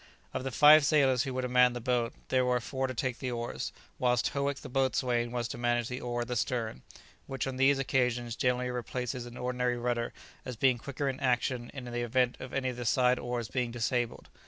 Of 0.33 0.43
the 0.43 0.49
five 0.49 0.83
sailors 0.83 1.21
who 1.25 1.33
were 1.35 1.43
to 1.43 1.47
man 1.47 1.73
the 1.73 1.79
boat, 1.79 2.13
there 2.29 2.43
were 2.43 2.59
four 2.59 2.87
to 2.87 2.93
take 2.95 3.19
the 3.19 3.29
oars, 3.29 3.71
whilst 3.99 4.29
Howick 4.29 4.57
the 4.57 4.67
boatswain 4.67 5.31
was 5.31 5.47
to 5.49 5.59
manage 5.59 5.89
the 5.89 6.01
oar 6.01 6.21
at 6.21 6.27
the 6.27 6.35
stern, 6.35 6.81
which 7.27 7.45
on 7.45 7.57
these 7.57 7.77
occasions 7.77 8.35
generally 8.35 8.71
replaces 8.71 9.27
an 9.27 9.37
ordinary 9.37 9.77
rudder 9.77 10.11
as 10.43 10.55
being 10.55 10.79
quicker 10.79 11.07
in 11.07 11.19
action 11.19 11.69
in 11.71 11.85
the 11.85 12.01
event 12.01 12.37
of 12.39 12.51
any 12.51 12.69
of 12.69 12.77
the 12.77 12.85
side 12.85 13.19
oars 13.19 13.47
being 13.47 13.69
disabled. 13.69 14.27